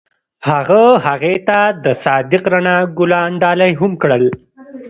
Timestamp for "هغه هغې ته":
0.49-1.59